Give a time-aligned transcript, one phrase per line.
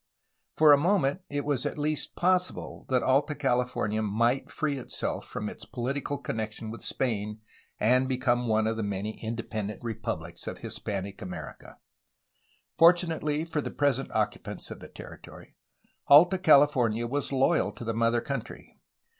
[0.55, 5.47] For a moment it was at least possible that Alta California might free itself from
[5.47, 7.39] its political connection with Spain
[7.79, 11.77] and become one of the many independent republics of Hispanic America.
[12.79, 15.55] Fortu nately for the present occupants of the territory,
[16.07, 18.79] Alta Cali fornia was loyal to the mother country.